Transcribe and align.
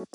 Peace 0.00 0.14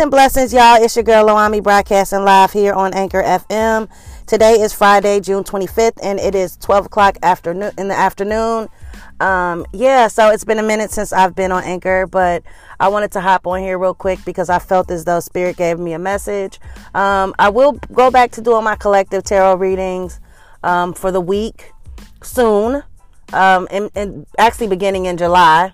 and 0.00 0.10
blessings, 0.10 0.52
y'all. 0.52 0.82
It's 0.82 0.96
your 0.96 1.04
girl 1.04 1.26
Loami 1.26 1.62
broadcasting 1.62 2.24
live 2.24 2.50
here 2.50 2.72
on 2.72 2.92
Anchor 2.92 3.22
FM. 3.22 3.88
Today 4.26 4.54
is 4.54 4.72
Friday, 4.72 5.20
June 5.20 5.44
25th, 5.44 6.00
and 6.02 6.18
it 6.18 6.34
is 6.34 6.56
12 6.56 6.86
o'clock 6.86 7.18
afternoon 7.22 7.70
in 7.78 7.86
the 7.86 7.94
afternoon. 7.94 8.68
Um, 9.18 9.64
yeah, 9.72 10.08
so 10.08 10.28
it's 10.30 10.44
been 10.44 10.58
a 10.58 10.62
minute 10.62 10.90
since 10.90 11.12
I've 11.12 11.34
been 11.34 11.50
on 11.50 11.64
Anchor, 11.64 12.06
but 12.06 12.42
I 12.78 12.88
wanted 12.88 13.12
to 13.12 13.20
hop 13.20 13.46
on 13.46 13.60
here 13.60 13.78
real 13.78 13.94
quick 13.94 14.18
because 14.26 14.50
I 14.50 14.58
felt 14.58 14.90
as 14.90 15.04
though 15.04 15.20
Spirit 15.20 15.56
gave 15.56 15.78
me 15.78 15.94
a 15.94 15.98
message. 15.98 16.60
Um, 16.94 17.34
I 17.38 17.48
will 17.48 17.72
go 17.92 18.10
back 18.10 18.32
to 18.32 18.42
doing 18.42 18.64
my 18.64 18.76
collective 18.76 19.24
tarot 19.24 19.56
readings 19.56 20.20
um, 20.62 20.92
for 20.92 21.10
the 21.10 21.20
week 21.20 21.72
soon, 22.22 22.82
um, 23.32 23.68
and, 23.70 24.26
actually 24.38 24.66
beginning 24.66 25.06
in 25.06 25.16
July. 25.16 25.72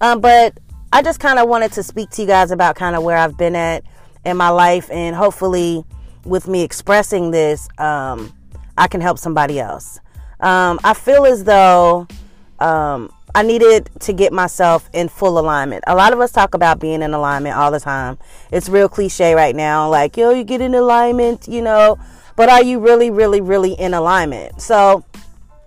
Um, 0.00 0.20
but 0.20 0.58
I 0.92 1.02
just 1.02 1.20
kind 1.20 1.38
of 1.38 1.48
wanted 1.48 1.72
to 1.72 1.82
speak 1.82 2.10
to 2.10 2.22
you 2.22 2.28
guys 2.28 2.50
about 2.50 2.76
kind 2.76 2.96
of 2.96 3.02
where 3.02 3.16
I've 3.16 3.36
been 3.36 3.54
at 3.54 3.84
in 4.24 4.36
my 4.38 4.48
life, 4.48 4.90
and 4.90 5.14
hopefully, 5.14 5.84
with 6.24 6.48
me 6.48 6.62
expressing 6.62 7.30
this, 7.30 7.68
um, 7.76 8.32
I 8.78 8.88
can 8.88 9.00
help 9.02 9.18
somebody 9.18 9.60
else. 9.60 10.00
Um, 10.40 10.80
I 10.82 10.94
feel 10.94 11.24
as 11.24 11.44
though 11.44 12.08
um, 12.58 13.12
I 13.34 13.42
needed 13.42 13.88
to 14.00 14.12
get 14.12 14.32
myself 14.32 14.90
in 14.92 15.08
full 15.08 15.38
alignment. 15.38 15.84
A 15.86 15.94
lot 15.94 16.12
of 16.12 16.20
us 16.20 16.32
talk 16.32 16.54
about 16.54 16.78
being 16.80 17.02
in 17.02 17.14
alignment 17.14 17.56
all 17.56 17.70
the 17.70 17.80
time. 17.80 18.18
It's 18.50 18.68
real 18.68 18.88
cliche 18.88 19.34
right 19.34 19.56
now, 19.56 19.88
like, 19.88 20.16
yo, 20.16 20.30
you 20.30 20.44
get 20.44 20.60
in 20.60 20.74
alignment, 20.74 21.48
you 21.48 21.62
know, 21.62 21.98
but 22.36 22.48
are 22.48 22.62
you 22.62 22.78
really, 22.78 23.10
really, 23.10 23.40
really 23.40 23.72
in 23.72 23.94
alignment? 23.94 24.60
So 24.60 25.04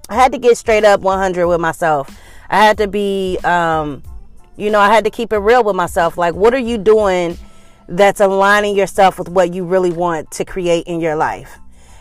I 0.10 0.16
had 0.16 0.32
to 0.34 0.38
get 0.38 0.58
straight 0.58 0.84
up 0.84 1.02
100 1.02 1.48
with 1.48 1.60
myself. 1.60 2.20
I 2.50 2.64
had 2.64 2.78
to 2.78 2.88
be, 2.88 3.40
um, 3.44 4.04
you 4.56 4.70
know, 4.70 4.80
I 4.80 4.94
had 4.94 5.04
to 5.06 5.10
keep 5.10 5.34
it 5.34 5.38
real 5.40 5.64
with 5.64 5.76
myself. 5.76 6.18
Like, 6.18 6.36
what 6.36 6.54
are 6.54 6.60
you 6.60 6.78
doing 6.78 7.38
that's 7.88 8.20
aligning 8.20 8.76
yourself 8.76 9.18
with 9.18 9.30
what 9.30 9.54
you 9.54 9.66
really 9.66 9.92
want 9.92 10.32
to 10.32 10.46
create 10.46 10.86
in 10.86 11.00
your 11.00 11.16
life? 11.16 11.60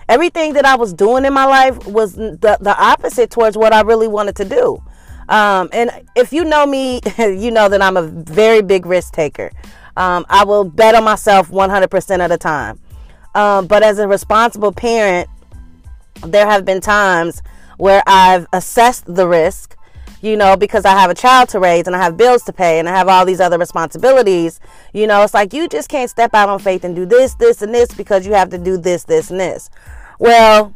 Everything 0.08 0.52
that 0.54 0.64
I 0.64 0.76
was 0.76 0.92
doing 0.92 1.24
in 1.24 1.32
my 1.32 1.44
life 1.44 1.86
was 1.86 2.14
the, 2.14 2.58
the 2.60 2.76
opposite 2.78 3.30
towards 3.30 3.56
what 3.56 3.72
I 3.72 3.82
really 3.82 4.08
wanted 4.08 4.36
to 4.36 4.44
do. 4.44 4.82
Um, 5.28 5.70
and 5.72 5.90
if 6.14 6.32
you 6.32 6.44
know 6.44 6.66
me, 6.66 7.00
you 7.18 7.50
know 7.50 7.68
that 7.68 7.80
I'm 7.80 7.96
a 7.96 8.02
very 8.02 8.62
big 8.62 8.86
risk 8.86 9.14
taker. 9.14 9.50
Um, 9.96 10.26
I 10.28 10.44
will 10.44 10.64
bet 10.64 10.94
on 10.94 11.04
myself 11.04 11.48
100% 11.50 12.24
of 12.24 12.28
the 12.28 12.38
time. 12.38 12.80
Um, 13.34 13.66
but 13.66 13.82
as 13.82 13.98
a 13.98 14.06
responsible 14.06 14.72
parent, 14.72 15.28
there 16.26 16.46
have 16.46 16.64
been 16.64 16.80
times 16.80 17.42
where 17.78 18.02
I've 18.06 18.46
assessed 18.52 19.12
the 19.12 19.26
risk 19.26 19.73
you 20.24 20.38
know, 20.38 20.56
because 20.56 20.86
I 20.86 20.92
have 20.92 21.10
a 21.10 21.14
child 21.14 21.50
to 21.50 21.60
raise 21.60 21.86
and 21.86 21.94
I 21.94 22.02
have 22.02 22.16
bills 22.16 22.44
to 22.44 22.52
pay 22.52 22.78
and 22.78 22.88
I 22.88 22.96
have 22.96 23.08
all 23.08 23.26
these 23.26 23.40
other 23.40 23.58
responsibilities, 23.58 24.58
you 24.94 25.06
know, 25.06 25.22
it's 25.22 25.34
like 25.34 25.52
you 25.52 25.68
just 25.68 25.90
can't 25.90 26.08
step 26.08 26.32
out 26.32 26.48
on 26.48 26.58
faith 26.58 26.82
and 26.82 26.96
do 26.96 27.04
this, 27.04 27.34
this, 27.34 27.60
and 27.60 27.74
this 27.74 27.92
because 27.94 28.26
you 28.26 28.32
have 28.32 28.48
to 28.50 28.58
do 28.58 28.78
this, 28.78 29.04
this, 29.04 29.30
and 29.30 29.38
this. 29.38 29.68
Well, 30.18 30.74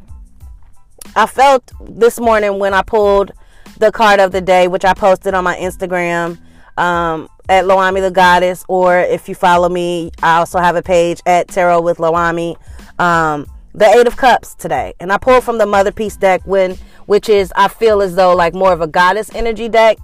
I 1.17 1.25
felt 1.25 1.73
this 1.81 2.21
morning 2.21 2.59
when 2.59 2.75
I 2.75 2.83
pulled 2.83 3.33
the 3.79 3.91
card 3.91 4.21
of 4.21 4.33
the 4.33 4.43
day, 4.43 4.69
which 4.69 4.85
I 4.85 4.93
posted 4.93 5.33
on 5.33 5.45
my 5.45 5.57
Instagram 5.57 6.39
um, 6.77 7.31
at 7.49 7.65
Loami 7.65 8.03
the 8.03 8.11
Goddess, 8.11 8.67
or 8.69 8.99
if 8.99 9.31
you 9.31 9.35
follow 9.35 9.71
me, 9.71 10.11
I 10.23 10.37
also 10.37 10.59
have 10.59 10.77
a 10.77 10.83
page 10.83 11.23
at 11.25 11.49
Tarot 11.49 11.81
with 11.81 11.97
Loami. 11.97 12.57
Um, 12.99 13.47
the 13.75 13.87
Eight 13.87 14.07
of 14.09 14.17
Cups 14.17 14.55
today, 14.57 14.95
and 14.99 15.13
I 15.13 15.19
pulled 15.19 15.45
from 15.45 15.59
the 15.59 15.65
Motherpeace 15.65 16.19
deck 16.19 16.41
when, 16.45 16.77
which 17.09 17.31
is 17.31 17.51
I 17.57 17.69
feel 17.69 18.03
as 18.03 18.17
though 18.17 18.37
like 18.37 18.53
more 18.53 18.71
of 18.71 18.83
a 18.83 18.87
goddess 18.87 19.35
energy 19.35 19.67
deck, 19.67 19.97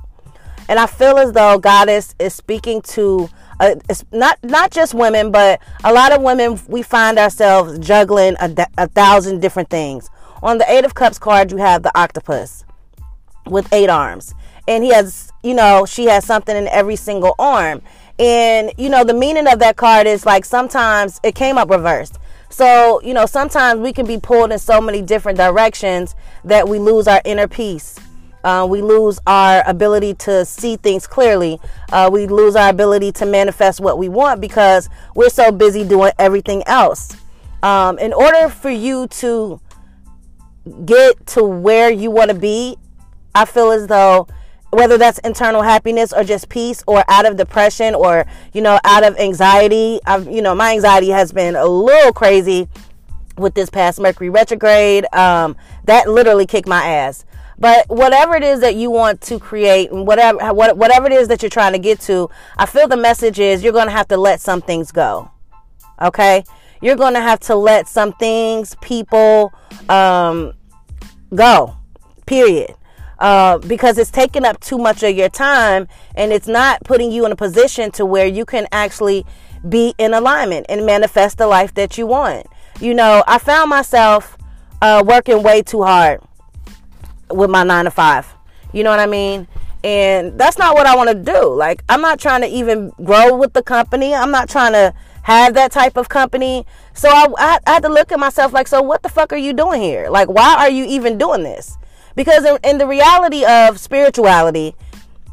and 0.70 0.78
I 0.78 0.87
feel 0.87 1.19
as 1.19 1.32
though 1.32 1.59
goddess 1.59 2.15
is 2.19 2.34
speaking 2.34 2.81
to 2.97 3.28
uh, 3.60 3.75
it's 3.91 4.06
not 4.10 4.38
not 4.42 4.70
just 4.70 4.94
women, 4.94 5.31
but 5.31 5.60
a 5.84 5.93
lot 5.93 6.12
of 6.12 6.22
women 6.22 6.59
we 6.66 6.81
find 6.82 7.19
ourselves 7.19 7.78
juggling 7.78 8.37
a, 8.41 8.50
a 8.78 8.88
thousand 8.88 9.41
different 9.41 9.69
things. 9.69 10.09
On 10.43 10.56
the 10.56 10.70
Eight 10.70 10.87
of 10.87 10.94
Cups 10.94 11.19
card, 11.19 11.53
you 11.53 11.59
have 11.59 11.82
the 11.82 11.97
octopus 11.97 12.64
with 13.47 13.70
eight 13.75 13.91
arms, 13.91 14.34
and 14.66 14.82
he 14.82 14.91
has 14.91 15.31
you 15.43 15.53
know 15.53 15.84
she 15.84 16.06
has 16.06 16.25
something 16.25 16.56
in 16.56 16.69
every 16.69 16.97
single 16.97 17.34
arm. 17.38 17.82
And 18.19 18.72
you 18.78 18.88
know 18.88 19.04
the 19.04 19.12
meaning 19.12 19.47
of 19.47 19.59
that 19.59 19.76
card 19.76 20.06
is 20.06 20.25
like 20.25 20.47
sometimes 20.47 21.20
it 21.22 21.34
came 21.34 21.59
up 21.59 21.69
reversed 21.69 22.19
so, 22.54 23.00
you 23.03 23.15
know, 23.15 23.26
sometimes 23.26 23.81
we 23.81 23.92
can 23.92 24.06
be 24.06 24.16
pulled 24.16 24.53
in 24.53 24.60
so 24.60 24.81
many 24.81 25.03
different 25.03 25.37
directions 25.37 26.15
that 26.44 26.69
we 26.69 26.78
lose 26.78 27.09
our 27.09 27.20
inner 27.25 27.48
peace. 27.48 27.98
Uh, 28.44 28.65
we 28.70 28.81
lose 28.81 29.19
our 29.26 29.69
ability 29.69 30.15
to 30.15 30.44
see 30.44 30.76
things 30.76 31.04
clearly. 31.04 31.59
Uh, 31.91 32.09
we 32.12 32.28
lose 32.28 32.54
our 32.54 32.69
ability 32.69 33.10
to 33.10 33.26
manifest 33.26 33.81
what 33.81 33.98
we 33.98 34.09
want 34.09 34.41
because 34.41 34.88
we're 35.16 35.31
so 35.31 35.50
busy 35.50 35.82
doing 35.82 36.12
everything 36.16 36.62
else. 36.66 37.16
Um, 37.64 37.98
in 37.98 38.12
order 38.12 38.48
for 38.48 38.70
you 38.70 39.09
to 39.09 39.60
get 40.84 41.26
to 41.26 41.43
where 41.43 41.91
you 41.91 42.12
want 42.12 42.31
to 42.31 42.37
be, 42.37 42.76
I 43.34 43.47
feel 43.47 43.72
as 43.72 43.88
though 43.88 44.28
whether 44.75 44.99
that's 44.99 45.19
internal 45.21 45.62
happiness 45.62 46.12
or 46.12 46.25
just 46.25 46.49
peace 46.49 46.83
or 46.87 47.05
out 47.09 47.27
of 47.27 47.37
depression 47.37 47.95
or 47.95 48.27
you 48.53 48.61
know 48.61 48.79
out 48.85 49.05
of 49.05 49.17
anxiety. 49.19 50.01
I've 50.07 50.27
you 50.27 50.43
know 50.43 50.55
my 50.55 50.73
anxiety 50.73 51.09
has 51.11 51.33
been 51.33 51.57
a 51.57 51.67
little 51.67 52.12
crazy 52.12 52.69
with 53.37 53.55
this 53.55 53.71
past 53.71 54.01
mercury 54.01 54.31
retrograde. 54.31 55.07
Um, 55.15 55.57
that 55.85 56.09
literally 56.09 56.47
kicked 56.47 56.69
my 56.69 56.85
ass. 56.87 57.25
But 57.59 57.89
whatever 57.89 58.35
it 58.35 58.43
is 58.43 58.61
that 58.61 58.75
you 58.75 58.91
want 58.91 59.21
to 59.23 59.39
create 59.39 59.91
and 59.91 60.07
whatever 60.07 60.53
whatever 60.53 61.06
it 61.06 61.12
is 61.12 61.29
that 61.29 61.43
you're 61.43 61.51
trying 61.51 61.73
to 61.73 61.79
get 61.79 62.01
to 62.01 62.29
i 62.59 62.67
feel 62.67 62.89
the 62.89 62.97
message 62.97 63.39
is 63.39 63.62
you're 63.62 63.73
going 63.73 63.87
to 63.87 63.93
have 63.93 64.09
to 64.09 64.17
let 64.17 64.41
some 64.41 64.61
things 64.61 64.91
go. 64.91 65.31
Okay? 66.03 66.45
You're 66.83 66.97
going 66.97 67.15
to 67.15 67.21
have 67.21 67.41
to 67.41 67.55
let 67.55 67.89
some 67.89 68.12
things 68.15 68.77
people 68.83 69.53
um, 69.89 70.53
go. 71.35 71.77
Period 72.27 72.75
uh, 73.19 73.58
because 73.58 73.98
it's 73.98 74.10
taking 74.10 74.44
up 74.44 74.60
too 74.60 74.78
much 74.78 75.02
of 75.02 75.16
your 75.16 75.28
time 75.28 75.88
and 76.14 76.32
it's 76.32 76.48
not 76.48 76.82
putting 76.84 77.12
you 77.12 77.25
in 77.26 77.32
a 77.32 77.36
position 77.36 77.91
to 77.92 78.04
where 78.04 78.26
you 78.26 78.44
can 78.44 78.66
actually 78.72 79.25
be 79.69 79.94
in 79.98 80.12
alignment 80.14 80.66
and 80.69 80.84
manifest 80.84 81.38
the 81.38 81.47
life 81.47 81.75
that 81.75 81.97
you 81.97 82.06
want. 82.06 82.47
You 82.80 82.94
know, 82.94 83.22
I 83.26 83.38
found 83.38 83.70
myself 83.70 84.36
uh, 84.82 85.02
working 85.06 85.42
way 85.42 85.62
too 85.62 85.82
hard 85.82 86.20
with 87.30 87.50
my 87.50 87.62
nine 87.62 87.84
to 87.84 87.91
five. 87.91 88.26
You 88.72 88.82
know 88.82 88.91
what 88.91 89.00
I 89.00 89.06
mean? 89.06 89.46
And 89.82 90.38
that's 90.38 90.58
not 90.58 90.75
what 90.75 90.86
I 90.86 90.96
want 90.96 91.10
to 91.10 91.14
do. 91.14 91.54
Like, 91.54 91.84
I'm 91.88 92.00
not 92.00 92.19
trying 92.19 92.41
to 92.41 92.48
even 92.48 92.91
grow 93.04 93.36
with 93.36 93.52
the 93.52 93.62
company. 93.62 94.14
I'm 94.14 94.31
not 94.31 94.48
trying 94.48 94.72
to 94.72 94.94
have 95.22 95.54
that 95.54 95.72
type 95.72 95.96
of 95.96 96.08
company. 96.08 96.66
So 96.94 97.08
I, 97.08 97.26
I, 97.38 97.58
I 97.66 97.72
had 97.75 97.82
to 97.84 97.88
look 97.88 98.10
at 98.10 98.19
myself 98.19 98.52
like, 98.52 98.66
so 98.66 98.82
what 98.82 99.02
the 99.02 99.08
fuck 99.08 99.32
are 99.32 99.38
you 99.38 99.52
doing 99.52 99.81
here? 99.81 100.08
Like, 100.10 100.28
why 100.28 100.56
are 100.56 100.70
you 100.70 100.84
even 100.86 101.19
doing 101.19 101.42
this? 101.42 101.76
Because 102.14 102.44
in, 102.44 102.58
in 102.62 102.78
the 102.78 102.86
reality 102.86 103.44
of 103.44 103.80
spirituality, 103.80 104.75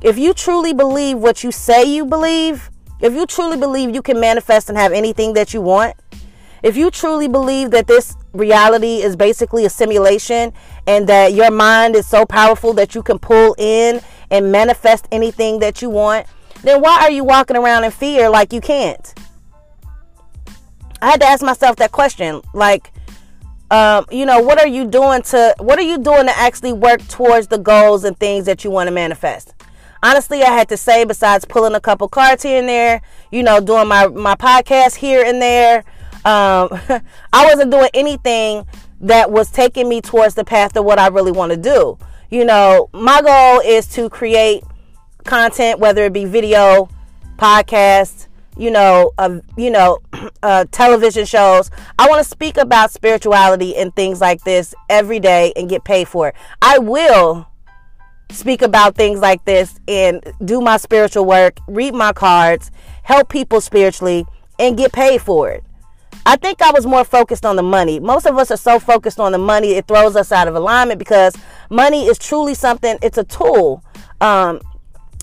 if 0.02 0.18
you 0.18 0.34
truly 0.34 0.74
believe 0.74 1.18
what 1.18 1.44
you 1.44 1.52
say 1.52 1.84
you 1.84 2.06
believe, 2.06 2.70
if 3.00 3.14
you 3.14 3.26
truly 3.26 3.58
believe 3.58 3.94
you 3.94 4.02
can 4.02 4.20
manifest 4.20 4.70
and 4.70 4.78
have 4.78 4.92
anything 4.92 5.34
that 5.34 5.54
you 5.54 5.62
want, 5.62 5.96
if 6.64 6.78
you 6.78 6.92
truly 6.92 7.28
believe 7.28 7.72
that 7.72 7.88
this 7.88 8.16
reality 8.34 9.02
is 9.02 9.16
basically 9.16 9.66
a 9.66 9.70
simulation 9.70 10.54
and 10.88 11.08
that 11.08 11.34
your 11.34 11.52
mind 11.52 11.96
is 11.96 12.08
so 12.08 12.26
powerful 12.26 12.74
that 12.74 12.94
you 12.94 13.02
can 13.02 13.18
pull 13.20 13.56
in 13.58 14.02
and 14.30 14.52
manifest 14.52 15.08
anything 15.12 15.60
that 15.60 15.82
you 15.82 15.90
want, 15.90 16.28
then 16.64 16.82
why 16.82 17.02
are 17.02 17.12
you 17.12 17.24
walking 17.24 17.58
around 17.58 17.84
in 17.84 17.92
fear 17.92 18.30
like 18.30 18.54
you 18.54 18.62
can't? 18.62 19.14
I 21.02 21.10
had 21.10 21.22
to 21.22 21.28
ask 21.28 21.44
myself 21.44 21.78
that 21.78 21.92
question. 21.92 22.42
Like, 22.54 22.92
um, 23.72 24.06
you 24.12 24.26
know, 24.26 24.42
what 24.42 24.60
are 24.60 24.68
you 24.68 24.86
doing 24.86 25.22
to 25.24 25.56
what 25.60 25.80
are 25.80 25.84
you 25.84 25.98
doing 25.98 26.26
to 26.26 26.38
actually 26.38 26.74
work 26.74 27.08
towards 27.08 27.48
the 27.48 27.58
goals 27.58 28.04
and 28.04 28.18
things 28.20 28.46
that 28.46 28.66
you 28.66 28.70
want 28.70 28.88
to 28.88 28.92
manifest? 28.92 29.54
Honestly, 30.04 30.44
I 30.44 30.50
had 30.52 30.68
to 30.70 30.78
say, 30.78 31.06
besides 31.06 31.46
pulling 31.46 31.74
a 31.74 31.80
couple 31.80 32.10
cards 32.10 32.44
here 32.44 32.60
and 32.60 32.68
there, 32.68 33.02
you 33.32 33.44
know, 33.44 33.62
doing 33.62 33.88
my 33.88 34.08
my 34.08 34.36
podcast 34.36 34.96
here 34.96 35.24
and 35.26 35.42
there, 35.42 35.86
um, 36.26 36.70
I 37.34 37.46
wasn't 37.46 37.72
doing 37.72 37.90
anything 37.94 38.66
that 39.00 39.32
was 39.32 39.50
taking 39.50 39.88
me 39.88 40.02
towards 40.02 40.36
the 40.36 40.44
path 40.44 40.76
of 40.76 40.84
what 40.84 41.00
I 41.00 41.08
really 41.08 41.32
want 41.32 41.52
to 41.52 41.58
do. 41.58 41.98
You 42.30 42.44
know, 42.44 42.90
my 42.92 43.22
goal 43.22 43.62
is 43.62 43.88
to 43.96 44.10
create 44.10 44.64
content, 45.24 45.80
whether 45.80 46.04
it 46.04 46.14
be 46.14 46.26
video, 46.26 46.90
podcast, 47.38 48.28
you 48.58 48.72
know, 48.72 49.12
you 49.58 49.72
know, 49.72 50.00
uh, 50.44 50.66
television 50.72 51.26
shows. 51.26 51.72
I 51.98 52.08
want 52.10 52.24
to 52.24 52.30
speak 52.30 52.58
about 52.58 52.92
spirituality 52.92 53.76
and 53.76 53.96
things 53.96 54.22
like 54.22 54.44
this 54.44 54.76
every 54.90 55.20
day 55.20 55.54
and 55.56 55.70
get 55.70 55.84
paid 55.84 56.08
for 56.08 56.30
it. 56.30 56.36
I 56.62 56.80
will 56.80 57.48
speak 58.30 58.62
about 58.62 58.96
things 58.96 59.20
like 59.20 59.44
this 59.46 59.80
and 59.88 60.22
do 60.44 60.62
my 60.62 60.78
spiritual 60.78 61.26
work, 61.26 61.60
read 61.68 61.94
my 61.94 62.14
cards, 62.14 62.72
help 63.04 63.30
people 63.30 63.62
spiritually, 63.62 64.26
and 64.60 64.78
get 64.78 64.92
paid 64.94 65.22
for 65.22 65.50
it. 65.50 65.64
I 66.26 66.36
think 66.36 66.62
I 66.62 66.72
was 66.72 66.86
more 66.86 67.04
focused 67.04 67.46
on 67.46 67.56
the 67.56 67.64
money. 67.64 68.00
Most 68.00 68.26
of 68.28 68.38
us 68.38 68.52
are 68.52 68.58
so 68.58 68.80
focused 68.80 69.20
on 69.20 69.32
the 69.32 69.38
money, 69.38 69.72
it 69.72 69.88
throws 69.88 70.16
us 70.16 70.32
out 70.32 70.48
of 70.48 70.56
alignment 70.56 71.00
because 71.00 71.36
money 71.70 72.06
is 72.06 72.18
truly 72.18 72.54
something, 72.54 72.98
it's 73.02 73.18
a 73.18 73.24
tool. 73.24 73.84
Um, 74.20 74.62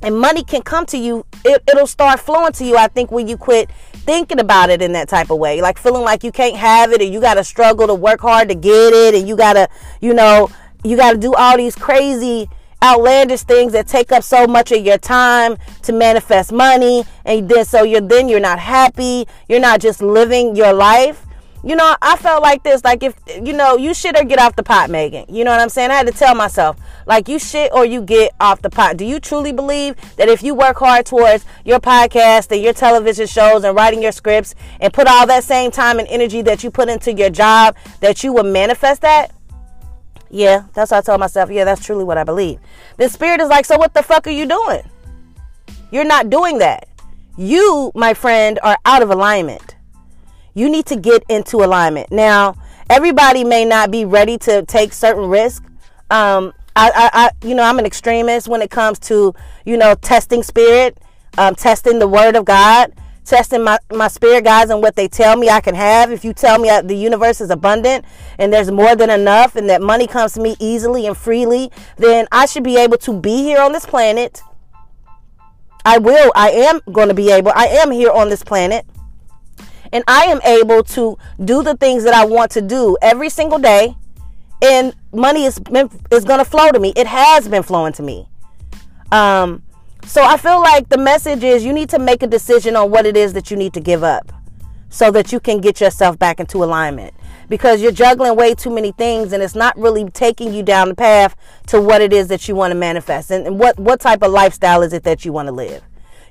and 0.03 0.19
money 0.19 0.45
can 0.45 0.62
come 0.62 0.87
to 0.87 0.99
you, 0.99 1.25
it, 1.45 1.62
it'll 1.69 1.87
start 1.87 2.21
flowing 2.21 2.53
to 2.53 2.65
you, 2.65 2.77
I 2.77 2.89
think, 2.89 3.11
when 3.11 3.29
you 3.29 3.37
quit 3.37 3.71
thinking 3.93 4.41
about 4.41 4.71
it 4.71 4.81
in 4.81 4.93
that 4.93 5.09
type 5.09 5.31
of 5.31 5.39
way. 5.39 5.61
Like 5.61 5.79
feeling 5.79 6.03
like 6.03 6.25
you 6.25 6.33
can't 6.33 6.56
have 6.56 6.93
it, 6.93 7.00
or 7.00 7.05
you 7.05 7.21
got 7.21 7.35
to 7.35 7.45
struggle 7.45 7.87
to 7.87 7.95
work 7.95 8.21
hard 8.21 8.49
to 8.49 8.55
get 8.55 8.93
it, 8.93 9.15
and 9.15 9.29
you 9.29 9.37
got 9.37 9.55
to, 9.55 9.69
you 10.00 10.15
know, 10.15 10.50
you 10.85 10.97
got 10.97 11.12
to 11.12 11.19
do 11.19 11.35
all 11.35 11.56
these 11.56 11.75
crazy 11.75 12.49
outlandish 12.83 13.43
things 13.43 13.73
that 13.73 13.89
take 13.89 14.12
up 14.12 14.23
so 14.23 14.47
much 14.47 14.71
of 14.71 14.85
your 14.85 14.99
time 14.99 15.56
to 15.83 15.93
manifest 15.93 16.53
money 16.53 17.03
and 17.25 17.49
then 17.49 17.65
so 17.65 17.83
you're 17.83 18.00
then 18.00 18.29
you're 18.29 18.39
not 18.39 18.61
happy 18.61 19.27
you're 19.49 19.59
not 19.59 19.81
just 19.81 20.00
living 20.00 20.55
your 20.55 20.73
life 20.73 21.27
you 21.64 21.75
know 21.75 21.96
i 22.00 22.16
felt 22.16 22.43
like 22.43 22.62
this 22.62 22.84
like 22.84 23.02
if 23.02 23.14
you 23.43 23.52
know 23.52 23.76
you 23.76 23.93
shit 23.93 24.16
or 24.19 24.25
get 24.25 24.38
off 24.38 24.55
the 24.56 24.62
pot 24.62 24.90
megan 24.90 25.25
you 25.28 25.44
know 25.44 25.50
what 25.50 25.60
i'm 25.60 25.69
saying 25.69 25.90
i 25.90 25.94
had 25.94 26.06
to 26.06 26.12
tell 26.12 26.34
myself 26.34 26.76
like 27.06 27.28
you 27.28 27.38
shit 27.38 27.72
or 27.72 27.84
you 27.84 28.00
get 28.00 28.32
off 28.40 28.62
the 28.62 28.70
pot 28.70 28.96
do 28.96 29.05
you 29.05 29.19
truly 29.19 29.52
believe 29.52 29.96
that 30.16 30.28
if 30.28 30.43
you 30.43 30.55
work 30.55 30.76
hard 30.76 31.05
towards 31.05 31.44
your 31.64 31.81
podcast 31.81 32.50
and 32.52 32.62
your 32.62 32.72
television 32.72 33.26
shows 33.26 33.64
and 33.64 33.75
writing 33.75 34.02
your 34.02 34.12
scripts 34.12 34.55
and 34.81 34.93
put 34.93 35.08
all 35.08 35.26
that 35.26 35.43
same 35.43 35.70
time 35.70 35.99
and 35.99 36.06
energy 36.08 36.43
that 36.43 36.62
you 36.62 36.70
put 36.70 36.88
into 36.88 37.12
your 37.12 37.31
job 37.31 37.75
that 38.00 38.22
you 38.22 38.32
will 38.32 38.44
manifest 38.44 39.02
that 39.02 39.32
yeah, 40.31 40.64
that's 40.75 40.90
what 40.90 40.99
I 40.99 41.00
told 41.00 41.20
myself. 41.20 41.50
Yeah, 41.50 41.64
that's 41.64 41.84
truly 41.84 42.04
what 42.04 42.19
I 42.19 42.25
believe. 42.25 42.61
The 42.99 43.08
spirit 43.08 43.40
is 43.40 43.49
like, 43.49 43.64
so 43.64 43.78
what 43.78 43.94
the 43.94 44.02
fuck 44.02 44.26
are 44.26 44.31
you 44.31 44.46
doing? 44.46 44.82
You're 45.90 46.04
not 46.04 46.28
doing 46.28 46.58
that. 46.58 46.88
You, 47.37 47.93
my 47.94 48.14
friend, 48.14 48.58
are 48.62 48.76
out 48.84 49.02
of 49.02 49.11
alignment. 49.11 49.76
You 50.58 50.69
need 50.69 50.87
to 50.87 50.96
get 50.96 51.22
into 51.28 51.58
alignment. 51.58 52.10
Now, 52.10 52.56
everybody 52.90 53.44
may 53.44 53.64
not 53.64 53.90
be 53.90 54.05
ready 54.05 54.37
to 54.38 54.64
take 54.64 54.93
certain 54.93 55.28
risks. 55.28 55.64
Um, 56.10 56.52
I, 56.75 56.90
I, 56.94 57.10
I, 57.12 57.46
you 57.46 57.55
know, 57.55 57.62
I'm 57.62 57.78
an 57.78 57.87
extremist 57.87 58.49
when 58.49 58.60
it 58.60 58.70
comes 58.70 58.99
to, 59.00 59.34
you 59.64 59.76
know, 59.76 59.94
testing 59.94 60.43
spirit, 60.43 60.99
um, 61.37 61.55
testing 61.55 61.99
the 61.99 62.08
word 62.08 62.34
of 62.34 62.44
God 62.44 62.93
testing 63.28 63.62
my, 63.62 63.78
my 63.93 64.08
spirit 64.08 64.43
guides 64.43 64.70
and 64.70 64.81
what 64.81 64.96
they 64.96 65.06
tell 65.06 65.37
me 65.37 65.50
I 65.50 65.60
can 65.60 65.75
have. 65.75 66.10
If 66.10 66.25
you 66.25 66.32
tell 66.32 66.58
me 66.58 66.70
the 66.82 66.96
universe 66.96 67.43
is 67.43 67.50
abundant 67.50 68.06
and 68.38 68.50
there's 68.50 68.70
more 68.70 68.96
than 68.96 69.11
enough 69.11 69.54
and 69.54 69.69
that 69.69 69.82
money 69.82 70.06
comes 70.06 70.32
to 70.32 70.40
me 70.40 70.56
easily 70.58 71.06
and 71.06 71.14
freely, 71.14 71.70
then 71.99 72.26
I 72.32 72.46
should 72.46 72.64
be 72.64 72.78
able 72.78 72.96
to 72.99 73.12
be 73.12 73.43
here 73.43 73.61
on 73.61 73.72
this 73.72 73.84
planet. 73.84 74.43
I 75.84 75.99
will, 75.99 76.32
I 76.34 76.50
am 76.50 76.81
going 76.90 77.08
to 77.08 77.14
be 77.14 77.31
able, 77.31 77.52
I 77.54 77.66
am 77.66 77.90
here 77.90 78.11
on 78.11 78.31
this 78.31 78.43
planet. 78.43 78.87
And 79.93 80.05
I 80.06 80.25
am 80.25 80.40
able 80.43 80.82
to 80.85 81.17
do 81.44 81.62
the 81.62 81.76
things 81.76 82.05
that 82.05 82.14
I 82.14 82.25
want 82.25 82.50
to 82.52 82.62
do 82.62 82.96
every 83.02 83.29
single 83.29 83.58
day. 83.58 83.96
And 84.62 84.94
money 85.12 85.44
is, 85.44 85.61
is 86.11 86.25
going 86.25 86.38
to 86.38 86.44
flow 86.44 86.70
to 86.70 86.81
me. 86.81 86.93
It 86.96 87.06
has 87.06 87.49
been 87.49 87.62
flowing 87.62 87.93
to 87.94 88.02
me. 88.02 88.29
Um, 89.12 89.62
so 90.05 90.23
I 90.23 90.37
feel 90.37 90.61
like 90.61 90.88
the 90.88 90.99
message 90.99 91.44
is 91.44 91.64
you 91.64 91.73
need 91.73 91.90
to 91.90 91.99
make 91.99 92.23
a 92.23 92.26
decision 92.26 92.76
on 92.76 92.90
what 92.90 93.06
it 93.06 93.17
is 93.17 93.32
that 93.35 93.50
you 93.50 93.56
need 93.56 93.75
to 93.75 93.81
give 93.81 94.02
up 94.02 94.32
so 94.90 95.11
that 95.11 95.32
you 95.32 95.40
can 95.40 95.61
get 95.61 95.81
yourself 95.81 96.19
back 96.19 96.40
into 96.40 96.64
alignment 96.64 97.14
because 97.49 97.82
you're 97.82 97.93
juggling 97.93 98.35
way 98.37 98.55
too 98.55 98.70
many 98.70 98.93
things 98.93 99.32
and 99.32 99.43
it's 99.43 99.55
not 99.55 99.76
really 99.76 100.08
taking 100.11 100.52
you 100.52 100.62
down 100.62 100.88
the 100.88 100.94
path 100.94 101.37
to 101.67 101.81
what 101.81 102.00
it 102.00 102.12
is 102.12 102.29
that 102.29 102.49
you 102.49 102.55
want 102.55 102.70
to 102.70 102.75
manifest 102.75 103.31
and, 103.31 103.58
what 103.58 103.79
what 103.79 104.00
type 104.00 104.23
of 104.23 104.31
lifestyle 104.32 104.82
is 104.82 104.93
it 104.93 105.02
that 105.02 105.25
you 105.25 105.32
want 105.32 105.46
to 105.46 105.52
live 105.52 105.82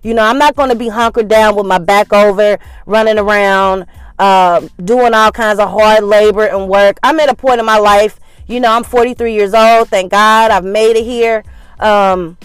you 0.04 0.14
know 0.14 0.24
i'm 0.24 0.38
not 0.38 0.56
going 0.56 0.70
to 0.70 0.76
be 0.76 0.88
hunkered 0.88 1.28
down 1.28 1.56
with 1.56 1.66
my 1.66 1.78
back 1.78 2.12
over 2.14 2.58
running 2.86 3.18
around 3.18 3.86
uh, 4.20 4.68
doing 4.84 5.14
all 5.14 5.32
kinds 5.32 5.60
of 5.60 5.70
hard 5.70 6.04
labor 6.04 6.48
and 6.48 6.68
work 6.68 6.98
i'm 7.04 7.20
at 7.20 7.30
a 7.30 7.36
point 7.36 7.60
in 7.60 7.66
my 7.66 7.78
life 7.78 8.20
you 8.48 8.60
know 8.60 8.72
i'm 8.72 8.84
43 8.84 9.34
years 9.34 9.54
old 9.54 9.90
thank 9.90 10.12
god 10.12 10.52
i've 10.52 10.66
made 10.66 10.96
it 10.96 11.04
here 11.04 11.44
um, 11.80 12.38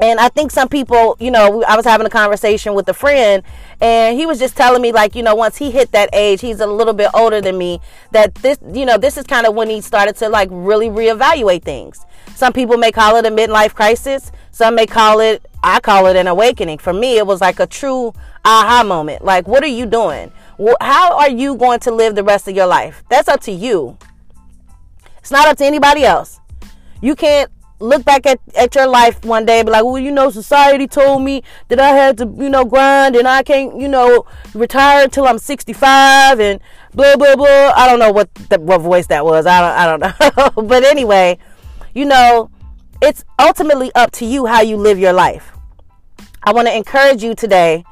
and 0.00 0.20
I 0.20 0.28
think 0.28 0.52
some 0.52 0.68
people, 0.68 1.16
you 1.18 1.30
know, 1.30 1.62
I 1.64 1.74
was 1.76 1.84
having 1.84 2.06
a 2.06 2.10
conversation 2.10 2.74
with 2.74 2.88
a 2.88 2.94
friend 2.94 3.42
and 3.80 4.16
he 4.16 4.26
was 4.26 4.38
just 4.38 4.56
telling 4.56 4.80
me 4.80 4.92
like, 4.92 5.16
you 5.16 5.24
know, 5.24 5.34
once 5.34 5.56
he 5.56 5.72
hit 5.72 5.90
that 5.90 6.08
age, 6.12 6.40
he's 6.40 6.60
a 6.60 6.66
little 6.66 6.92
bit 6.92 7.10
older 7.14 7.40
than 7.40 7.58
me, 7.58 7.80
that 8.12 8.36
this, 8.36 8.58
you 8.72 8.86
know, 8.86 8.96
this 8.96 9.16
is 9.16 9.24
kind 9.24 9.44
of 9.46 9.54
when 9.54 9.68
he 9.68 9.80
started 9.80 10.14
to 10.16 10.28
like 10.28 10.48
really 10.52 10.88
reevaluate 10.88 11.64
things. 11.64 12.06
Some 12.36 12.52
people 12.52 12.76
may 12.76 12.92
call 12.92 13.16
it 13.16 13.26
a 13.26 13.30
midlife 13.30 13.74
crisis. 13.74 14.30
Some 14.52 14.76
may 14.76 14.86
call 14.86 15.18
it, 15.18 15.44
I 15.62 15.80
call 15.80 16.06
it 16.06 16.16
an 16.16 16.26
awakening. 16.26 16.78
For 16.78 16.92
me, 16.92 17.18
it 17.18 17.26
was 17.26 17.40
like 17.40 17.60
a 17.60 17.66
true 17.66 18.12
aha 18.44 18.84
moment. 18.84 19.24
Like, 19.24 19.48
what 19.48 19.62
are 19.62 19.68
you 19.68 19.86
doing? 19.86 20.32
How 20.80 21.16
are 21.18 21.30
you 21.30 21.56
going 21.56 21.80
to 21.80 21.90
live 21.90 22.14
the 22.14 22.24
rest 22.24 22.48
of 22.48 22.56
your 22.56 22.66
life? 22.66 23.04
That's 23.08 23.28
up 23.28 23.40
to 23.42 23.52
you. 23.52 23.96
It's 25.18 25.30
not 25.30 25.46
up 25.48 25.56
to 25.58 25.64
anybody 25.64 26.04
else. 26.04 26.40
You 27.00 27.14
can't 27.14 27.50
look 27.80 28.04
back 28.04 28.26
at, 28.26 28.40
at 28.56 28.74
your 28.74 28.86
life 28.86 29.24
one 29.24 29.44
day 29.44 29.60
and 29.60 29.66
be 29.66 29.72
like, 29.72 29.84
well, 29.84 29.98
you 29.98 30.10
know, 30.10 30.30
society 30.30 30.86
told 30.86 31.22
me 31.22 31.42
that 31.68 31.78
I 31.78 31.90
had 31.90 32.18
to, 32.18 32.34
you 32.36 32.48
know, 32.48 32.64
grind 32.64 33.14
and 33.14 33.28
I 33.28 33.42
can't, 33.42 33.80
you 33.80 33.88
know, 33.88 34.26
retire 34.54 35.04
until 35.04 35.26
I'm 35.26 35.38
65 35.38 36.40
and 36.40 36.60
blah, 36.94 37.16
blah, 37.16 37.36
blah. 37.36 37.72
I 37.76 37.86
don't 37.88 37.98
know 37.98 38.10
what, 38.10 38.32
the, 38.34 38.58
what 38.58 38.80
voice 38.80 39.06
that 39.08 39.24
was. 39.24 39.46
I 39.46 39.60
don't, 39.86 40.00
I 40.02 40.08
don't 40.10 40.56
know. 40.56 40.62
but 40.62 40.84
anyway, 40.84 41.38
you 41.94 42.04
know, 42.04 42.50
it's 43.00 43.24
ultimately 43.38 43.92
up 43.94 44.10
to 44.12 44.24
you 44.24 44.46
how 44.46 44.60
you 44.60 44.76
live 44.76 44.98
your 44.98 45.12
life. 45.12 45.52
I 46.42 46.52
want 46.52 46.68
to 46.68 46.76
encourage 46.76 47.22
you 47.22 47.34
today 47.34 47.84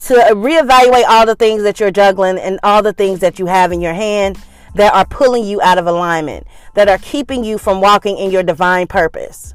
to 0.00 0.14
reevaluate 0.14 1.04
all 1.08 1.26
the 1.26 1.36
things 1.36 1.62
that 1.62 1.80
you're 1.80 1.90
juggling 1.90 2.38
and 2.38 2.58
all 2.62 2.82
the 2.82 2.92
things 2.92 3.20
that 3.20 3.38
you 3.38 3.46
have 3.46 3.72
in 3.72 3.80
your 3.80 3.94
hand 3.94 4.38
that 4.74 4.92
are 4.94 5.04
pulling 5.06 5.44
you 5.44 5.60
out 5.60 5.78
of 5.78 5.86
alignment, 5.86 6.46
that 6.74 6.88
are 6.88 6.98
keeping 6.98 7.44
you 7.44 7.58
from 7.58 7.80
walking 7.80 8.16
in 8.18 8.30
your 8.30 8.42
divine 8.42 8.86
purpose. 8.86 9.52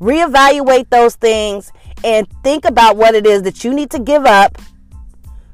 Reevaluate 0.00 0.90
those 0.90 1.14
things 1.14 1.72
and 2.04 2.26
think 2.42 2.64
about 2.64 2.96
what 2.96 3.14
it 3.14 3.26
is 3.26 3.42
that 3.42 3.64
you 3.64 3.72
need 3.72 3.90
to 3.90 3.98
give 3.98 4.24
up 4.24 4.58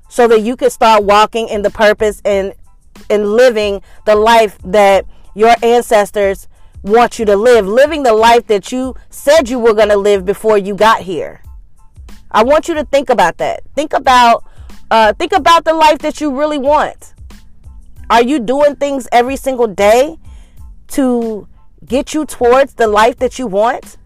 so 0.09 0.27
that 0.29 0.41
you 0.41 0.57
can 0.57 0.71
start 0.71 1.05
walking 1.05 1.49
in 1.49 1.63
the 1.63 1.71
purpose 1.71 2.23
and 2.25 2.55
and 3.11 3.33
living 3.33 3.81
the 4.07 4.15
life 4.17 4.59
that 4.65 5.05
your 5.35 5.55
ancestors 5.63 6.49
want 6.83 7.19
you 7.19 7.25
to 7.25 7.37
live, 7.37 7.67
living 7.67 8.03
the 8.03 8.13
life 8.13 8.47
that 8.47 8.73
you 8.73 8.95
said 9.11 9.49
you 9.49 9.59
were 9.59 9.75
going 9.75 9.89
to 9.89 9.97
live 9.97 10.25
before 10.25 10.59
you 10.59 10.75
got 10.75 11.03
here. 11.03 11.43
I 12.31 12.45
want 12.45 12.69
you 12.69 12.75
to 12.75 12.85
think 12.85 13.11
about 13.11 13.39
that. 13.39 13.63
Think 13.75 13.93
about 13.93 14.45
uh, 14.91 15.13
think 15.15 15.33
about 15.33 15.65
the 15.65 15.75
life 15.75 15.99
that 15.99 16.21
you 16.21 16.35
really 16.35 16.59
want. 16.59 17.15
Are 18.11 18.23
you 18.23 18.39
doing 18.39 18.77
things 18.77 19.07
every 19.13 19.37
single 19.37 19.67
day 19.67 20.19
to 20.89 21.47
get 21.85 22.15
you 22.15 22.25
towards 22.25 22.75
the 22.75 22.87
life 22.87 23.17
that 23.17 23.39
you 23.39 23.47
want? 23.47 23.99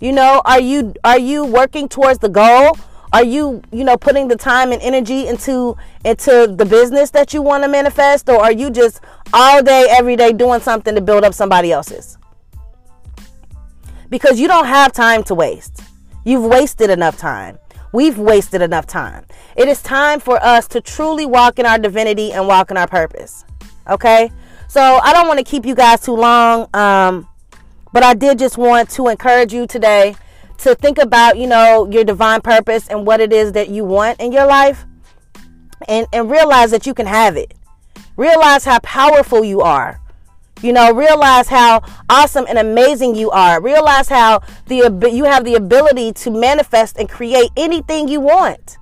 You 0.00 0.12
know, 0.12 0.42
are 0.44 0.60
you 0.60 0.94
are 1.04 1.18
you 1.18 1.44
working 1.44 1.88
towards 1.88 2.18
the 2.18 2.28
goal? 2.28 2.76
Are 3.12 3.24
you, 3.24 3.62
you 3.72 3.84
know, 3.84 3.96
putting 3.96 4.28
the 4.28 4.36
time 4.36 4.70
and 4.72 4.82
energy 4.82 5.26
into 5.26 5.76
into 6.04 6.54
the 6.56 6.64
business 6.64 7.10
that 7.10 7.32
you 7.32 7.40
want 7.40 7.64
to 7.64 7.68
manifest 7.68 8.28
or 8.28 8.36
are 8.36 8.52
you 8.52 8.70
just 8.70 9.00
all 9.32 9.62
day 9.62 9.86
every 9.90 10.16
day 10.16 10.32
doing 10.32 10.60
something 10.60 10.94
to 10.94 11.00
build 11.00 11.24
up 11.24 11.32
somebody 11.32 11.72
else's? 11.72 12.18
Because 14.10 14.38
you 14.38 14.48
don't 14.48 14.66
have 14.66 14.92
time 14.92 15.22
to 15.24 15.34
waste. 15.34 15.82
You've 16.24 16.44
wasted 16.44 16.90
enough 16.90 17.16
time. 17.16 17.58
We've 17.92 18.18
wasted 18.18 18.60
enough 18.60 18.86
time. 18.86 19.24
It 19.56 19.68
is 19.68 19.82
time 19.82 20.20
for 20.20 20.42
us 20.42 20.68
to 20.68 20.80
truly 20.80 21.24
walk 21.24 21.58
in 21.58 21.64
our 21.64 21.78
divinity 21.78 22.32
and 22.32 22.46
walk 22.46 22.70
in 22.70 22.76
our 22.76 22.86
purpose. 22.86 23.44
Okay? 23.88 24.30
So 24.68 24.80
I 24.80 25.14
don't 25.14 25.26
want 25.26 25.38
to 25.38 25.44
keep 25.44 25.64
you 25.64 25.74
guys 25.74 26.02
too 26.02 26.14
long. 26.14 26.68
Um, 26.74 27.26
but 27.92 28.02
I 28.02 28.12
did 28.12 28.38
just 28.38 28.58
want 28.58 28.90
to 28.90 29.08
encourage 29.08 29.54
you 29.54 29.66
today 29.66 30.14
to 30.58 30.74
think 30.74 30.98
about, 30.98 31.38
you 31.38 31.46
know, 31.46 31.88
your 31.90 32.04
divine 32.04 32.40
purpose 32.40 32.88
and 32.88 33.06
what 33.06 33.20
it 33.20 33.32
is 33.32 33.52
that 33.52 33.68
you 33.68 33.84
want 33.84 34.20
in 34.20 34.32
your 34.32 34.46
life 34.46 34.84
and, 35.86 36.06
and 36.12 36.30
realize 36.30 36.70
that 36.70 36.86
you 36.86 36.94
can 36.94 37.06
have 37.06 37.36
it. 37.36 37.54
Realize 38.16 38.64
how 38.64 38.80
powerful 38.80 39.44
you 39.44 39.60
are. 39.60 40.00
You 40.60 40.72
know, 40.72 40.92
realize 40.92 41.48
how 41.48 41.82
awesome 42.08 42.44
and 42.48 42.58
amazing 42.58 43.14
you 43.14 43.30
are. 43.30 43.62
Realize 43.62 44.08
how 44.08 44.42
the 44.66 45.10
you 45.12 45.24
have 45.24 45.44
the 45.44 45.54
ability 45.54 46.12
to 46.14 46.32
manifest 46.32 46.96
and 46.98 47.08
create 47.08 47.50
anything 47.56 48.08
you 48.08 48.20
want. 48.20 48.76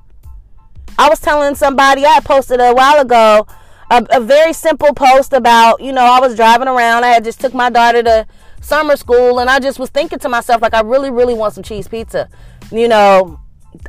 I 0.98 1.10
was 1.10 1.20
telling 1.20 1.54
somebody 1.54 2.06
I 2.06 2.20
posted 2.20 2.60
a 2.60 2.72
while 2.72 2.98
ago 2.98 3.46
a, 3.90 4.06
a, 4.10 4.20
very 4.20 4.52
simple 4.52 4.92
post 4.94 5.32
about, 5.32 5.80
you 5.80 5.92
know, 5.92 6.02
I 6.02 6.20
was 6.20 6.34
driving 6.34 6.68
around. 6.68 7.04
I 7.04 7.08
had 7.08 7.24
just 7.24 7.40
took 7.40 7.54
my 7.54 7.70
daughter 7.70 8.02
to 8.02 8.26
summer 8.66 8.96
school 8.96 9.38
and 9.38 9.48
I 9.48 9.60
just 9.60 9.78
was 9.78 9.90
thinking 9.90 10.18
to 10.18 10.28
myself 10.28 10.60
like 10.60 10.74
I 10.74 10.80
really 10.80 11.10
really 11.10 11.34
want 11.34 11.54
some 11.54 11.62
cheese 11.62 11.86
pizza. 11.86 12.28
You 12.70 12.88
know, 12.88 13.40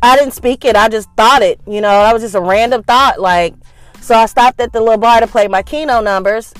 I 0.02 0.16
didn't 0.16 0.34
speak 0.34 0.66
it. 0.66 0.76
I 0.76 0.88
just 0.88 1.10
thought 1.18 1.42
it. 1.42 1.60
You 1.66 1.82
know, 1.82 1.90
that 1.90 2.14
was 2.14 2.22
just 2.22 2.36
a 2.36 2.42
random 2.42 2.84
thought 2.84 3.20
like 3.20 3.56
so 4.02 4.16
I 4.16 4.28
stopped 4.28 4.60
at 4.62 4.72
the 4.72 4.80
little 4.80 4.98
bar 4.98 5.20
to 5.20 5.28
play 5.28 5.48
my 5.48 5.64
Keno 5.64 6.02
numbers 6.02 6.54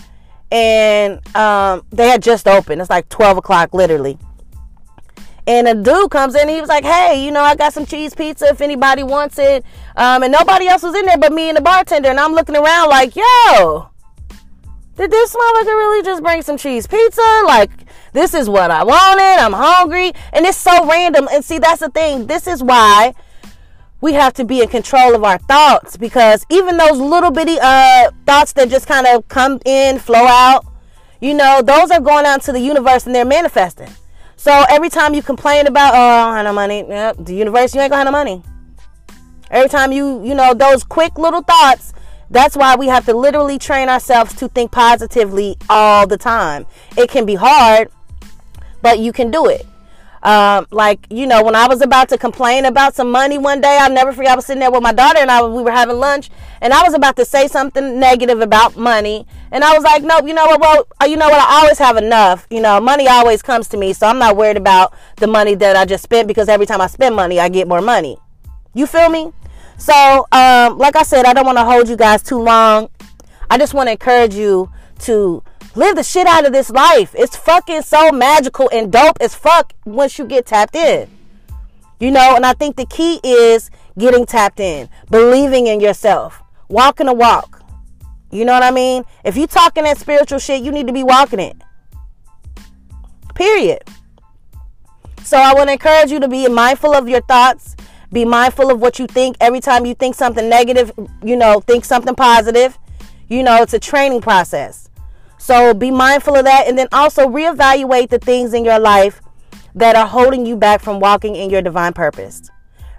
and 0.52 1.26
um, 1.36 1.84
they 1.92 2.08
had 2.08 2.24
just 2.24 2.48
opened. 2.48 2.82
It's 2.82 2.90
like 2.90 3.08
12 3.10 3.38
o'clock, 3.38 3.74
literally. 3.74 4.18
And 5.46 5.68
a 5.68 5.76
dude 5.76 6.12
comes 6.12 6.36
in, 6.36 6.50
he 6.50 6.60
was 6.60 6.68
like, 6.68 6.84
"Hey, 6.84 7.24
you 7.24 7.32
know, 7.32 7.40
I 7.40 7.56
got 7.56 7.72
some 7.72 7.86
cheese 7.86 8.14
pizza 8.14 8.48
if 8.48 8.60
anybody 8.60 9.04
wants 9.04 9.40
it." 9.40 9.64
Um, 9.96 10.24
and 10.24 10.32
nobody 10.32 10.68
else 10.68 10.84
was 10.84 10.94
in 10.94 11.06
there 11.06 11.18
but 11.18 11.32
me 11.32 11.48
and 11.48 11.56
the 11.58 11.62
bartender. 11.62 12.10
And 12.10 12.20
I'm 12.20 12.34
looking 12.34 12.58
around 12.58 12.90
like, 12.90 13.16
"Yo, 13.16 13.90
did 14.98 15.10
this 15.10 15.34
motherfucker 15.34 15.66
really 15.66 16.04
just 16.04 16.22
bring 16.22 16.42
some 16.42 16.58
cheese 16.58 16.86
pizza? 16.86 17.44
Like, 17.46 17.70
this 18.18 18.34
is 18.34 18.50
what 18.50 18.72
I 18.72 18.84
wanted. 18.84 19.40
I'm 19.40 19.54
hungry, 19.54 20.12
and 20.34 20.46
it's 20.46 20.58
so 20.58 20.88
random. 20.88 21.28
And 21.32 21.46
see, 21.46 21.60
that's 21.60 21.82
the 21.82 21.90
thing. 21.90 22.28
This 22.28 22.48
is 22.48 22.64
why." 22.64 23.14
we 24.00 24.14
have 24.14 24.34
to 24.34 24.46
be 24.46 24.62
in 24.62 24.68
control 24.68 25.16
of 25.16 25.24
our 25.24 25.40
thoughts 25.40 25.98
because 25.98 26.46
even 26.50 26.78
those 26.78 27.00
little 27.00 27.32
bitty 27.32 27.58
uh, 27.60 28.12
thoughts 28.26 28.54
that 28.54 28.70
just 28.70 28.86
kind 28.88 29.08
of 29.08 29.28
come 29.28 29.60
in, 29.66 29.98
flow 29.98 30.26
out, 30.28 30.66
you 31.20 31.34
know, 31.34 31.62
those 31.64 31.90
are 31.90 32.00
going 32.00 32.26
out 32.26 32.42
to 32.44 32.52
the 32.52 32.60
universe 32.60 33.06
and 33.06 33.16
they're 33.16 33.26
manifesting. 33.26 33.90
So 34.36 34.66
every 34.70 34.90
time 34.90 35.16
you 35.16 35.24
complain 35.24 35.66
about, 35.66 35.96
oh, 35.96 35.98
I 35.98 36.26
don't 36.26 36.36
have 36.36 36.46
no 36.46 36.54
money, 36.54 36.86
yep, 36.88 37.16
the 37.20 37.34
universe, 37.34 37.74
you 37.74 37.82
ain't 37.82 37.90
gonna 37.90 38.04
have 38.04 38.06
no 38.06 38.12
money. 38.12 38.44
Every 39.50 39.70
time 39.70 39.92
you, 39.92 40.24
you 40.24 40.36
know, 40.36 40.54
those 40.54 40.84
quick 40.84 41.18
little 41.18 41.42
thoughts, 41.42 41.94
that's 42.30 42.56
why 42.56 42.76
we 42.76 42.88
have 42.88 43.06
to 43.06 43.16
literally 43.16 43.58
train 43.58 43.90
ourselves 43.90 44.36
to 44.36 44.48
think 44.50 44.72
positively 44.72 45.58
all 45.70 46.06
the 46.06 46.18
time. 46.18 46.68
It 46.98 47.10
can 47.10 47.26
be 47.26 47.36
hard, 47.36 47.90
but 48.88 49.00
you 49.00 49.12
can 49.12 49.30
do 49.30 49.48
it. 49.48 49.66
Um, 50.24 50.66
like 50.72 51.06
you 51.10 51.28
know, 51.28 51.44
when 51.44 51.56
I 51.56 51.68
was 51.68 51.82
about 51.82 52.08
to 52.10 52.18
complain 52.18 52.64
about 52.64 52.96
some 52.96 53.12
money 53.12 53.38
one 53.38 53.60
day, 53.60 53.78
I'll 53.82 53.92
never 53.92 54.14
forget. 54.14 54.32
I 54.32 54.36
was 54.36 54.46
sitting 54.46 54.62
there 54.62 54.72
with 54.72 54.82
my 54.82 54.94
daughter, 54.94 55.20
and 55.20 55.30
I 55.30 55.46
we 55.46 55.62
were 55.62 55.72
having 55.72 55.98
lunch, 55.98 56.30
and 56.62 56.74
I 56.74 56.84
was 56.84 56.94
about 56.94 57.18
to 57.18 57.26
say 57.26 57.48
something 57.50 58.00
negative 58.00 58.40
about 58.40 58.78
money, 58.78 59.28
and 59.52 59.64
I 59.64 59.74
was 59.74 59.84
like, 59.84 60.04
"Nope, 60.04 60.26
you 60.26 60.34
know 60.34 60.46
what? 60.46 60.62
Well, 60.62 60.88
uh, 61.02 61.06
you 61.06 61.18
know 61.18 61.28
what? 61.28 61.40
I 61.40 61.62
always 61.62 61.78
have 61.80 61.98
enough. 61.98 62.48
You 62.50 62.62
know, 62.62 62.80
money 62.80 63.08
always 63.10 63.42
comes 63.42 63.68
to 63.70 63.78
me, 63.78 63.92
so 63.92 64.08
I'm 64.08 64.20
not 64.20 64.38
worried 64.38 64.58
about 64.58 64.94
the 65.18 65.28
money 65.28 65.54
that 65.56 65.76
I 65.76 65.84
just 65.84 66.04
spent 66.04 66.30
because 66.30 66.48
every 66.48 66.66
time 66.66 66.80
I 66.80 66.88
spend 66.88 67.14
money, 67.16 67.40
I 67.40 67.50
get 67.50 67.68
more 67.68 67.82
money. 67.82 68.18
You 68.74 68.88
feel 68.88 69.10
me? 69.10 69.34
So, 69.78 69.94
um, 70.32 70.78
like 70.78 70.96
I 70.96 71.04
said, 71.04 71.26
I 71.26 71.34
don't 71.34 71.46
want 71.46 71.58
to 71.58 71.66
hold 71.66 71.90
you 71.90 71.98
guys 71.98 72.24
too 72.24 72.40
long. 72.40 72.90
I 73.50 73.58
just 73.58 73.74
want 73.74 73.88
to 73.88 73.92
encourage 73.92 74.34
you 74.34 74.72
to 75.02 75.44
Live 75.76 75.96
the 75.96 76.04
shit 76.04 76.28
out 76.28 76.46
of 76.46 76.54
this 76.54 76.70
life. 76.70 77.14
It's 77.18 77.36
fucking 77.36 77.84
so 77.84 78.12
magical 78.12 78.70
and 78.74 78.92
dope 78.92 79.18
as 79.22 79.36
fuck 79.36 79.74
once 79.86 80.18
you 80.18 80.26
get 80.26 80.46
tapped 80.46 80.76
in. 80.76 81.10
You 82.00 82.12
know, 82.12 82.36
and 82.36 82.46
I 82.46 82.54
think 82.54 82.76
the 82.76 82.86
key 82.86 83.20
is 83.24 83.70
getting 83.98 84.26
tapped 84.26 84.60
in, 84.60 84.90
believing 85.10 85.68
in 85.68 85.80
yourself, 85.80 86.42
walking 86.70 87.08
a 87.08 87.14
walk. 87.14 87.64
You 88.32 88.46
know 88.46 88.54
what 88.54 88.64
I 88.64 88.72
mean? 88.72 89.04
If 89.24 89.38
you 89.38 89.48
talking 89.48 89.86
that 89.86 89.98
spiritual 89.98 90.40
shit, 90.40 90.64
you 90.64 90.72
need 90.72 90.88
to 90.88 90.94
be 90.94 91.04
walking 91.04 91.40
it. 91.40 91.58
Period. 93.36 93.84
So 95.24 95.38
I 95.38 95.54
want 95.54 95.70
to 95.70 95.74
encourage 95.74 96.12
you 96.12 96.20
to 96.20 96.28
be 96.28 96.48
mindful 96.48 96.94
of 96.94 97.08
your 97.08 97.22
thoughts, 97.22 97.76
be 98.12 98.26
mindful 98.26 98.72
of 98.72 98.80
what 98.80 98.98
you 98.98 99.08
think. 99.08 99.38
Every 99.40 99.60
time 99.60 99.86
you 99.86 99.94
think 99.94 100.16
something 100.16 100.48
negative, 100.48 100.92
you 101.24 101.36
know, 101.36 101.60
think 101.62 101.86
something 101.86 102.16
positive. 102.16 102.78
You 103.28 103.44
know, 103.44 103.62
it's 103.62 103.74
a 103.74 103.80
training 103.80 104.22
process. 104.22 104.87
So 105.48 105.74
be 105.74 105.92
mindful 105.92 106.36
of 106.36 106.44
that 106.44 106.68
and 106.68 106.78
then 106.78 106.90
also 106.92 107.26
reevaluate 107.26 108.10
the 108.10 108.20
things 108.20 108.54
in 108.54 108.66
your 108.66 108.80
life 108.80 109.22
that 109.76 109.96
are 109.96 110.06
holding 110.06 110.46
you 110.46 110.58
back 110.58 110.82
from 110.82 111.00
walking 111.00 111.38
in 111.38 111.50
your 111.50 111.62
divine 111.62 111.94
purpose. 111.94 112.52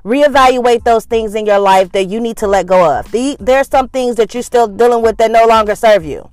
Reevaluate 0.03 0.83
those 0.83 1.05
things 1.05 1.35
in 1.35 1.45
your 1.45 1.59
life 1.59 1.93
that 1.93 2.05
you 2.05 2.21
need 2.21 2.39
to 2.39 2.47
let 2.47 2.67
go 2.67 2.99
of. 3.01 3.13
The, 3.13 3.37
there 3.39 3.59
are 3.59 3.65
some 3.65 3.91
things 3.91 4.17
that 4.17 4.33
you're 4.33 4.43
still 4.43 4.67
dealing 4.67 5.03
with 5.03 5.19
that 5.19 5.31
no 5.31 5.45
longer 5.45 5.75
serve 5.75 6.07
you. 6.07 6.27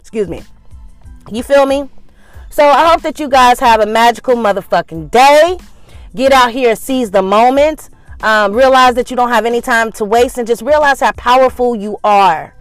Excuse 0.00 0.26
me. 0.26 0.42
You 1.30 1.44
feel 1.44 1.64
me? 1.64 1.88
So 2.50 2.66
I 2.66 2.88
hope 2.88 3.02
that 3.02 3.20
you 3.20 3.28
guys 3.28 3.60
have 3.60 3.78
a 3.78 3.86
magical 3.86 4.34
motherfucking 4.34 5.12
day. 5.12 5.58
Get 6.16 6.32
out 6.32 6.50
here 6.50 6.70
and 6.70 6.78
seize 6.78 7.12
the 7.12 7.22
moment. 7.22 7.90
Um, 8.22 8.52
realize 8.54 8.96
that 8.96 9.08
you 9.08 9.16
don't 9.16 9.28
have 9.28 9.46
any 9.46 9.60
time 9.60 9.92
to 9.92 10.04
waste 10.04 10.36
and 10.36 10.48
just 10.48 10.62
realize 10.62 10.98
how 10.98 11.12
powerful 11.12 11.76
you 11.76 11.96
are. 12.02 12.56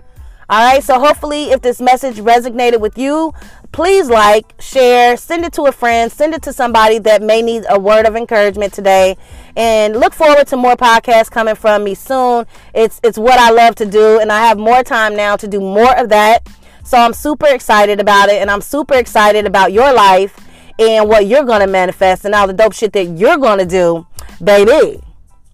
All 0.50 0.64
right, 0.66 0.82
so 0.82 0.98
hopefully, 0.98 1.52
if 1.52 1.62
this 1.62 1.82
message 1.82 2.18
resonated 2.18 2.80
with 2.80 2.98
you, 2.98 3.34
please 3.74 4.08
like, 4.08 4.54
share, 4.62 5.18
send 5.18 5.44
it 5.44 5.52
to 5.54 5.64
a 5.64 5.74
friend, 5.74 6.10
send 6.10 6.34
it 6.34 6.42
to 6.44 6.54
somebody 6.54 7.00
that 7.00 7.22
may 7.22 7.42
need 7.42 7.66
a 7.68 7.78
word 7.78 8.06
of 8.06 8.16
encouragement 8.16 8.72
today. 8.72 9.18
And 9.58 10.00
look 10.00 10.14
forward 10.14 10.48
to 10.48 10.56
more 10.56 10.78
podcasts 10.78 11.30
coming 11.30 11.56
from 11.56 11.84
me 11.84 11.96
soon. 11.96 12.46
It's 12.74 13.02
it's 13.04 13.18
what 13.18 13.38
I 13.38 13.52
love 13.52 13.76
to 13.76 13.86
do, 13.86 14.22
and 14.22 14.32
I 14.32 14.48
have 14.48 14.58
more 14.58 14.84
time 14.84 15.18
now 15.18 15.36
to 15.36 15.50
do 15.50 15.60
more 15.60 15.94
of 16.00 16.08
that. 16.10 16.48
So 16.86 16.98
I'm 16.98 17.14
super 17.14 17.48
excited 17.48 18.00
about 18.00 18.30
it, 18.30 18.42
and 18.42 18.50
I'm 18.50 18.62
super 18.62 18.94
excited 18.94 19.46
about 19.46 19.74
your 19.74 19.94
life 19.94 20.40
and 20.80 21.10
what 21.10 21.26
you're 21.26 21.44
gonna 21.44 21.68
manifest 21.68 22.24
and 22.24 22.34
all 22.34 22.48
the 22.48 22.54
dope 22.54 22.72
shit 22.72 22.94
that 22.94 23.18
you're 23.18 23.38
gonna 23.38 23.66
do, 23.66 24.08
baby. 24.42 25.02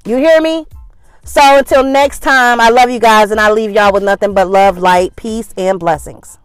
You 0.06 0.18
hear 0.18 0.40
me? 0.40 0.68
So 1.26 1.58
until 1.58 1.84
next 1.84 2.20
time, 2.20 2.60
I 2.60 2.70
love 2.70 2.90
you 2.90 3.00
guys 3.00 3.32
and 3.32 3.40
I 3.40 3.50
leave 3.50 3.72
y'all 3.72 3.94
with 3.94 4.04
nothing 4.04 4.34
but 4.34 4.50
love, 4.50 4.78
light, 4.78 5.16
peace, 5.16 5.54
and 5.58 5.80
blessings. 5.80 6.38